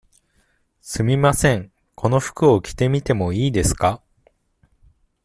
[0.81, 4.01] すみません、この服を着てみてもいいですか。